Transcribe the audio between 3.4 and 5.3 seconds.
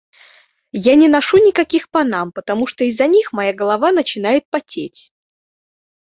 голова начинает потеть.